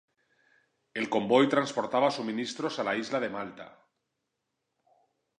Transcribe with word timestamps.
El 1.01 1.09
convoy 1.15 1.47
transportaba 1.51 2.09
suministros 2.15 2.79
a 2.79 2.83
la 2.87 2.95
isla 3.01 3.19
de 3.25 3.29
Malta. 3.29 3.71